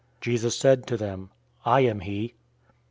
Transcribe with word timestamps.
Jesus 0.19 0.57
said 0.57 0.87
to 0.87 0.97
them, 0.97 1.29
"I 1.63 1.81
am 1.81 1.99
he." 1.99 2.33